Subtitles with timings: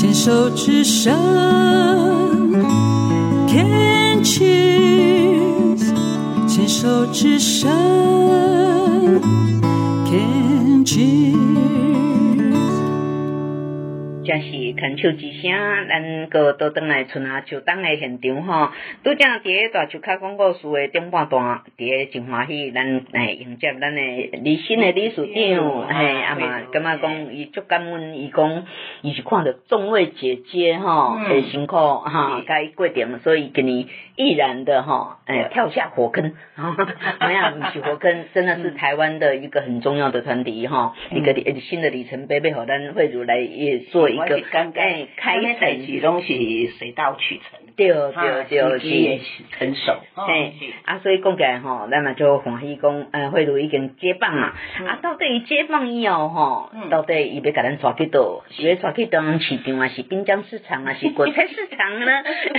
[0.00, 1.12] 牵手之声
[3.46, 5.82] ，Can cheers，
[6.48, 7.70] 牵手之声
[10.06, 11.39] ，Can cheers。
[14.30, 18.70] 真是牵手之声，咱个都转来春啊秋冬的现场吼。
[19.02, 24.00] 拄则伫个大树卡广告树的顶半段，伫个真欢喜，咱来迎接咱的
[24.44, 28.64] 李新的理事长，嘿，阿嘛感觉讲伊足感恩，伊讲
[29.02, 36.22] 伊是看着众位姐姐吼，很辛苦哈，甲伊过程，所以今年毅然的吼，诶，跳下火坑，
[37.18, 44.19] 没有，不是火坑，真的是台湾的一个很重要的团体哈，一个新的里程碑，被好咱惠如来也做一。
[44.26, 44.84] 一个刚刚
[45.16, 49.96] 开赛季东西水到渠成，对对对，是成熟。
[50.14, 50.52] 嘿，
[50.84, 54.52] 啊，所以讲起来吼，咱嘛就欢喜讲，呃，惠如已经解放嘛。
[54.86, 58.42] 啊，到底伊接棒以后吼，到底伊要甲咱带去倒？
[58.50, 62.06] 是要带去当阳市场啊，是滨江市场啊，是 果菜市场呢？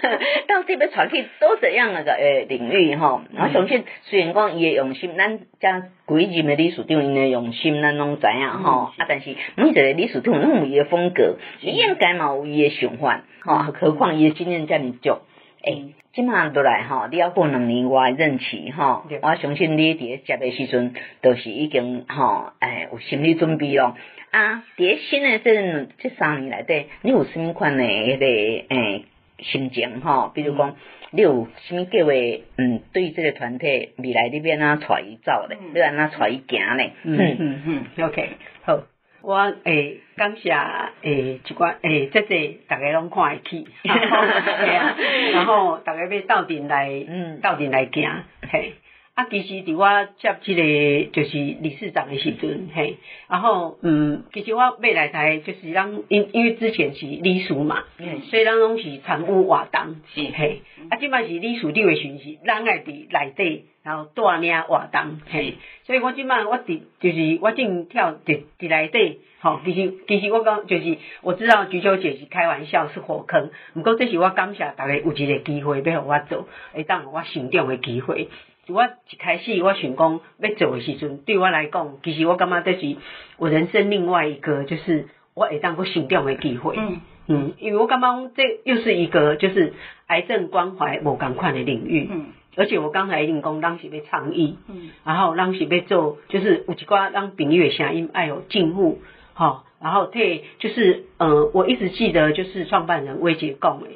[0.48, 3.22] 到底要带去多怎样那个诶领域吼？
[3.36, 8.92] 我相信，虽然讲伊诶用心，咱将几任诶理事长因诶用心，咱拢知影吼。
[8.96, 11.36] 啊，但是每一个理事长拢有伊诶风格。
[11.60, 15.18] 伊应该嘛有伊诶想法，吼，何况伊诶经验遮尔足，
[15.62, 23.96] 诶，即马落来吼，你要过两年外任期吼，我相信你伫个接诶时阵，都是已经吼，诶，有心理准备咯。
[24.30, 28.26] 啊，伫个新诶这这三年内底，你有甚物款诶迄个
[28.74, 29.04] 诶
[29.38, 30.30] 心情吼？
[30.34, 30.76] 比如讲，
[31.10, 32.10] 你有甚物计划？
[32.58, 35.58] 嗯，对这个团体未来你要安怎带伊走咧？
[35.74, 36.92] 你安怎带伊行咧？
[37.04, 37.62] 嗯嗯
[37.96, 38.30] 嗯，OK，
[38.64, 38.80] 好。
[39.22, 43.66] 我诶、欸，感谢诶，一寡诶，即个大家拢看会起，
[45.32, 48.74] 然后大家要斗阵来，嗯，斗阵来行，嘿。
[49.16, 52.96] 啊，其实伫我接即个就是理事长的时阵，嘿，
[53.30, 78.28] 然后嗯，其实我未来台就是咱因因为之前是理事嘛，嗯，所以咱拢是参与活动，是嘿，啊，即摆是理事长的巡视，咱爱伫内底，然后带领活动，嘿，所以我即摆我伫就是我正跳伫伫内底，吼，其实其实我讲就是我知道菊秋姐是开玩笑是火坑，毋过这是我感谢大家有一个机会要互我做，会当我成长的机会。
[78.68, 82.96] 我一开始我想讲要做的时阵，对我来讲，其实我感觉这是
[83.38, 86.74] 我人生另外一个，就是我会当个成长的机会。
[86.76, 89.74] 嗯嗯，因为我感觉这又是一个就是
[90.06, 92.08] 癌症关怀无共款的领域。
[92.10, 92.26] 嗯，
[92.56, 99.00] 而且我刚才已经讲，当时要倡议，嗯，然后当时要做，就是有一寡让朋友的声音爱有进步，
[99.34, 103.86] 好，然后对，就是呃，我一直记得就是创办人魏杰讲的。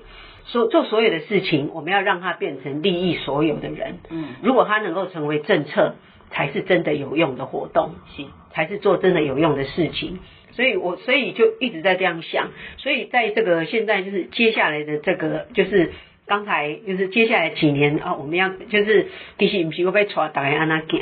[0.45, 3.99] 所做所有的事情，我们要让它变成利益所有的人。
[4.11, 5.95] 嗯，如果它能够成为政策，
[6.31, 10.19] 才是真的有用的活动，是才是做真的有用的事情。
[10.53, 12.51] 所以我所以就一直在这样想。
[12.79, 15.93] 所以在这个现在就是接下来的这个就是
[16.27, 19.09] 刚才就是接下来几年啊，我们要就是
[19.39, 21.01] 其实不是我被带大家安那行，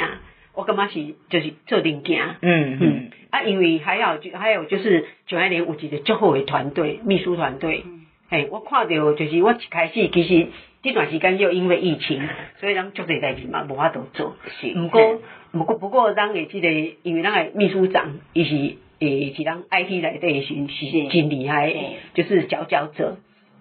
[0.55, 2.19] 我感觉是就是做定行。
[2.43, 7.85] 嗯嗯啊，因为还有就还有就是九二年有一个最后的团队秘书团队。
[8.31, 10.49] 哎，我看到就是我一开始其实
[10.83, 12.29] 这段时间又因为疫情，
[12.61, 14.37] 所以咱做这代志嘛无法度做。
[14.61, 15.21] 是，不过
[15.53, 16.71] 不过不过咱的这个，
[17.03, 21.75] 因为咱的秘书长伊是诶是咱 IT 内底是是真厉害，
[22.15, 23.17] 就是佼佼者。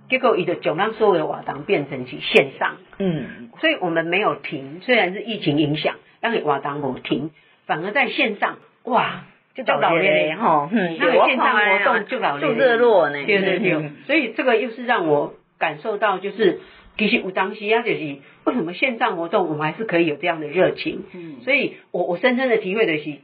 [0.09, 2.78] 结果伊就将咱所有的活动变成是线上。
[2.97, 7.31] 嗯，所以我们没有停，虽然是疫情影响，但是活动无停，
[7.66, 9.23] 反而在线上哇。
[9.57, 16.59] 就叫老练哈，嗯，那个线上活动就老了，就热络呢，对对对，所以这个又是让我感受到，就是
[16.95, 23.16] 其实有当时啊，就是为什么线上活动我们还是可以有这样的热情，嗯，所以我我深深的体会的是，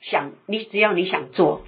[0.00, 1.62] 想你只要你想做，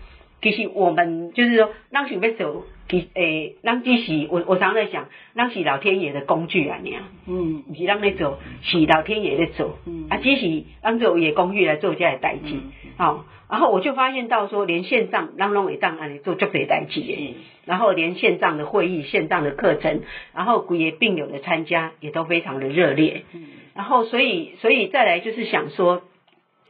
[0.44, 2.66] 其实我们就是说，当时要走。
[2.86, 12.56] 其诶，咱只是我我常常在想，咱是老天爷的工具啊，尔，嗯，不是咱咧做，是老天爷在做，嗯，啊，只是让做伊诶工具来做这个代志，
[12.98, 20.02] 好，然后我就发现到说，连线上咱拢会当安尼做足侪代志诶，然后连线上的会议、线上的课程，
[20.34, 26.02] 然后规个病友的参加也都非常的热烈，嗯，然后所以所以再来就是想说，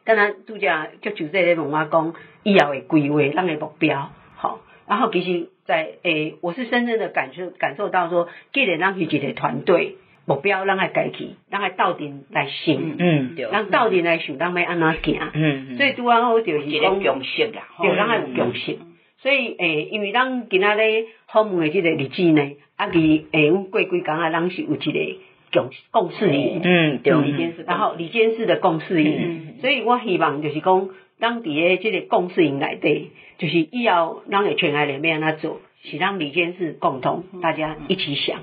[0.04, 0.68] 刚刚拄则
[1.02, 5.48] 就就在咧问我讲，以后诶规划，咱诶目标，好，然后其实。
[5.66, 9.96] 在诶、欸，我是深深的感受感受到说，既然咱是一个团队
[10.26, 18.76] 目标让他改起，让他到底来想，嗯，对，咱斗阵来想，咱要安怎行，嗯，所以拄啊好就是讲共识啦，对，让他有共识。
[19.20, 22.42] 所以诶、欸，因为咱今仔日访问的即个日子呢，
[22.76, 25.16] 啊，伊诶，阮过几工啊，咱是有一个
[25.50, 30.90] 共共事营，嗯，对，李监事，然后李监事的共事营，嗯，所以我希望就是讲。
[31.18, 38.42] 当地的这个共识营内底，就是以后咱会全爱里面安怎做，是咱里监事共同大家一起想，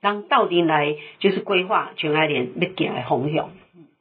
[0.00, 3.50] 让到底来就是规划全爱联要行的方向。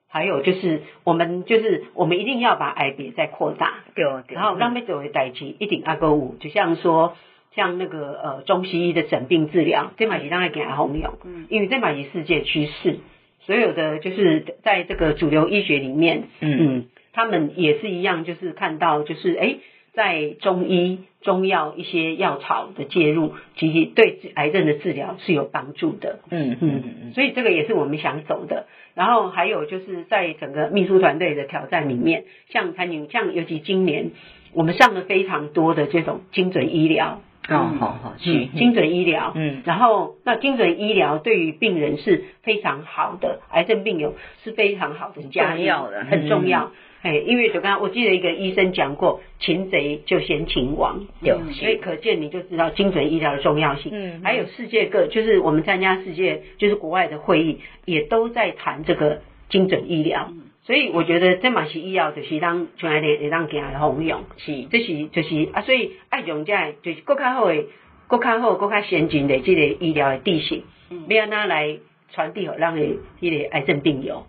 [0.10, 7.18] 还有就是我们就是我们一定要把爱别再扩大，对对，然后让每做的代志一定阿个五，就像说
[7.54, 13.00] 像那个呃中西医的诊病治疗，这嘛是让爱行的方向，嗯，因为这嘛是世界趋势，
[13.42, 16.58] 所有的就是在这个主流医学里面，嗯。
[16.60, 16.86] 嗯，
[17.18, 19.56] 他们也是一样，就是看到就是哎。
[19.98, 26.20] 在中医、中药一些药草的介入，其实对癌症的治疗是有帮助的。
[26.30, 28.68] 嗯嗯嗯，所以这个也是我们想走的。
[28.94, 34.12] 然后还有就是在整个秘书团队的挑战里面，像潘宁，像尤其今年
[34.54, 37.20] 我们上了非常多的这种精准医疗。
[37.50, 39.32] 哦，好好，去，精准医疗。
[39.34, 44.14] 嗯，然后那精准医疗对于病人是非常好的，癌症病友
[44.44, 46.72] 是非常好的，加药的，很重要。
[47.02, 53.92] 哎，因为就刚刚我记得一个医生讲过，擒贼就先擒王，有，所以可见你就知道精准医疗的重要性。
[53.94, 60.30] 嗯，还有世界各，就是我们参加世界就是国外的会议，也都在谈这个精准医疗。
[60.32, 60.44] 嗯。
[60.64, 67.64] 所以我觉得这嘛是医药，就是当全来的也当给他红用，是，这是就是啊，所以爱用在就是更较好的、
[68.08, 71.78] 更较好、更较先进的这个医疗的地形，嗯，要拿来
[72.12, 72.82] 传递给让的
[73.22, 74.26] 这个癌症病友。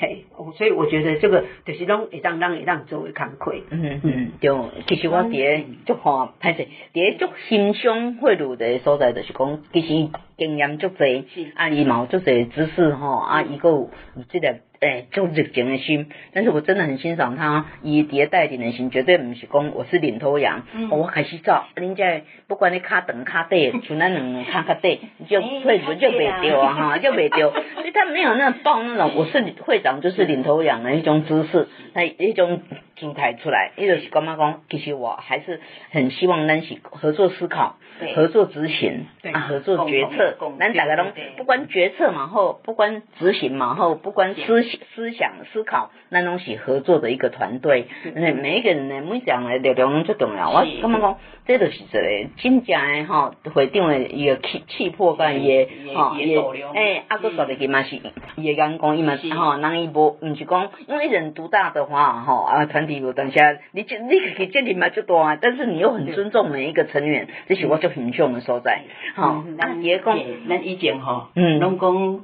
[0.00, 3.54] 嘿，所以我觉得这个就是拢会当让会当做为工课。
[3.70, 4.50] 嗯嗯，对，
[4.88, 11.24] 其实我伫咧足看，歹势，伫咧足欣赏贿赂的所在，就是讲，其实经验足侪，
[11.54, 13.90] 啊，伊嘛有足侪知识吼，啊，伊个有
[14.28, 14.56] 即个。
[14.82, 24.98] 哎，就热情的心，但是我真的很欣赏他，以迭带领的心，绝对不是讲我是领头羊，嗯、我开始走，人家不管你卡长卡短，像咱两个卡卡短，
[25.28, 32.62] 就会就袂丢啊哈，就袂丢，所以他没有那抱那种我是会长就是领头羊的一种姿势，他一种
[33.02, 35.60] 姿态出来，伊就是感觉讲，其实我还是
[35.90, 38.14] 很希望咱是合作思考，对。
[38.14, 44.62] 合作执行，对啊，合作决策，咱大家拢不管决策嘛后，不管执行嘛后，不管思。
[44.94, 50.50] 思想思考，那东西合作的一个团队，嗯，每一个人呢，每一项的力量最重要。
[50.50, 56.42] 我感觉讲，这就是一个真正的吼会长的一个气气魄跟伊的哈伊的，
[56.74, 68.82] 哎，阿哥说的起码是伊的眼光，伊嘛哈，人伊无毋是讲，因为一人独大的话，哈啊团体有当下，你你可以建立嘛就多啊，但是你又很尊重每一个成员，这是我最欣赏的所在。
[69.14, 70.18] 好，那也讲，
[70.48, 72.20] 咱以前哈，嗯，拢讲。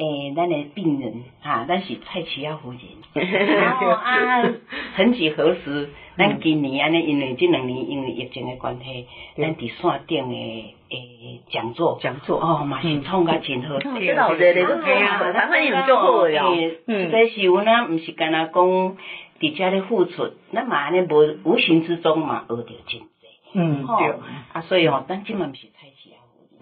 [0.00, 1.12] 诶，咱的病人
[1.42, 2.80] 哈，咱是蔡奇亚夫人。
[3.12, 4.50] 然后啊，
[4.96, 9.06] 曾几何时，咱今年安尼，因为这两年因为疫情的关系，
[9.36, 13.78] 咱伫线顶的诶讲座，讲座哦，嘛是创甲真好。
[13.78, 16.50] 知道的，你都听啊，台湾人就好哟。
[16.86, 18.96] 嗯，这是阮啊，毋是干那讲
[19.40, 23.02] 伫遮咧付出，咱嘛安尼无无形之中嘛学到真济。
[23.54, 24.14] 嗯，对。
[24.52, 25.66] 啊，所以吼，咱即嘛毋是。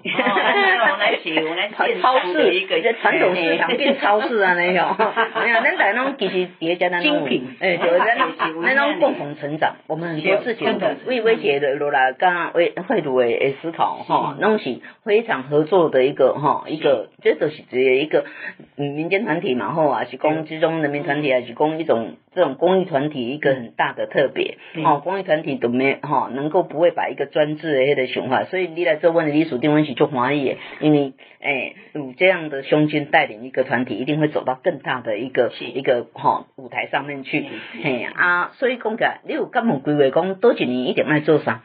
[0.04, 4.96] 来写，我来超市一个传统市场变超市啊，那种，
[5.44, 7.26] 没有，咱在那种其实叠加那种，
[7.58, 7.98] 哎，就是
[8.62, 18.24] 那种共同成长，我们很多事情为威胁的落来，刚刚为会主诶思考哈，弄起非常合作的一个哈一个，这都是只有一个
[18.76, 29.94] 民间团体嘛，或啊是公之中人民团体，还是公一种这种公益团体一个很大的特别，哦，公益团体都没哈能够不会把一个专制的那个想法，所以你来做问的你属定问。
[29.94, 37.44] 就华裔，因为诶，有这样的胸襟带领一个团体，一定会走到更大的一个一个哈舞台上面去。
[37.82, 41.62] 嘿啊，所以讲起来，你有敢有规划讲多几年一定爱做啥？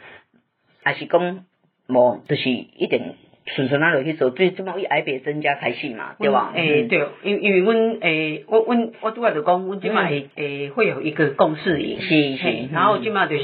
[0.83, 1.45] 还是讲
[1.87, 3.15] 无，就是一定。
[3.45, 6.53] 顺顺那落去做，最起码以癌别增加开始嘛，对吧？
[6.55, 13.43] 诶，对，因因为阮诶，我阮我拄仔就讲，阮即马会诶会有一个共识营，是是，然后即马就是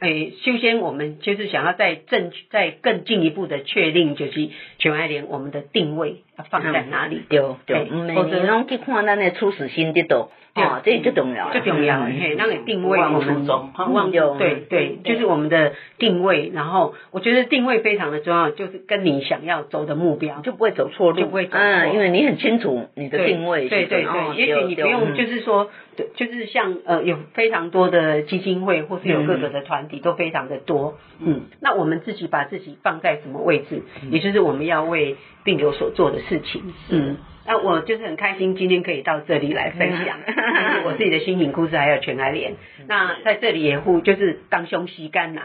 [0.00, 4.48] 诶，首先我们就是想要再正再更进一步的确定，就是
[4.78, 7.20] 全爱联我们的定位要放在哪里？
[7.28, 10.30] 对对，每年拢去看咱的初始心得到。
[10.56, 13.44] 哦，这就重要，就重要，嘿，那个定位我们
[13.92, 16.48] 忘掉，对对，就是我们的定位。
[16.54, 23.68] 然后我觉得定位非常的重要，就是跟你想要走的目标，就不会走错路，就不会走错，因为你很清楚你的定位。
[23.68, 37.16] 对对对，也许你不用，就是说，对，就是像呃，有非常多的基金会，或是有各个的团体都非常的多，嗯，那我们自己把自己放在什么位置，也就是我们要为病友所做的事情，嗯。
[37.46, 40.18] 那我就是很开心，今天可以到这里来分享
[40.86, 42.54] 我自己的心情故事，还有全爱联。
[42.88, 45.42] 那在这里也呼就是当胸吸干呐，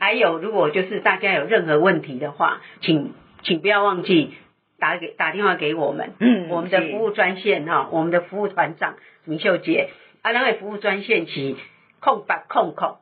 [0.00, 4.34] 还有如果就是大家有任何问题的话，请请不要忘记
[4.78, 9.90] 打给打电话给我们，嗯，我们的服务专线哈，我们的服务团长明秀杰，
[10.22, 11.54] 啊，两位服务专线是
[12.00, 12.96] 空八空空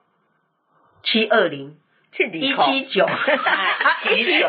[1.02, 1.76] 七二零。
[2.16, 3.08] 七一七九，
[4.14, 4.46] 一七九，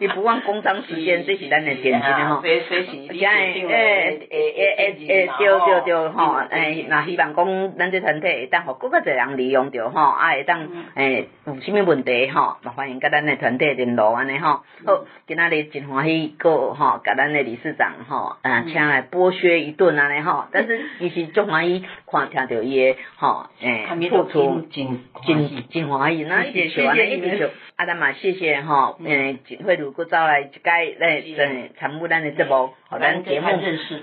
[0.00, 2.40] 你不忘工商时间，这是咱的点睛的吼。
[2.40, 14.62] 随随时，诶诶诶诶诶，对对对吼，诶，那希望讲咱这团体会当互更较侪人利用着吼，啊会当诶有啥物问题吼，嘛欢迎甲咱的团体联络安尼吼。
[14.86, 25.90] 好，今仔日真欢喜个吼，甲咱的理事长吼，啊，请来剥削一顿安尼吼，但是伊是足欢喜看听着伊的吼，诶，付出真真真。
[25.90, 30.60] 欢喜，那谢谢，那一直就，啊，咱嘛谢谢吼，嗯，慧茹阁走来一届
[30.98, 33.46] 来参参与咱的节目，互咱节目，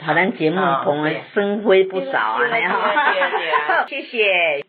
[0.06, 4.67] 互咱节目同的生辉不少啊，你好，谢谢。